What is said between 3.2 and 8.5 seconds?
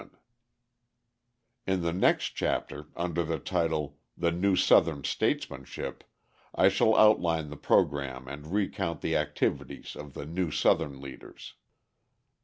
the title "The New Southern Statesmanship," I shall outline the programme and